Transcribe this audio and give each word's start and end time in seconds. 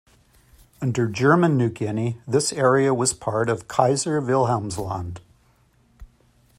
Under 0.81 1.07
German 1.07 1.57
New 1.57 1.69
Guinea 1.69 2.17
this 2.27 2.51
area 2.51 2.91
was 2.91 3.13
part 3.13 3.49
of 3.51 3.67
Kaiser-Wilhelmsland. 3.67 5.19